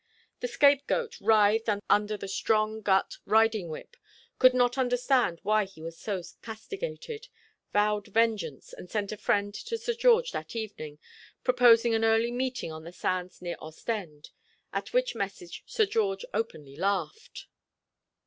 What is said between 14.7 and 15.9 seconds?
at which message Sir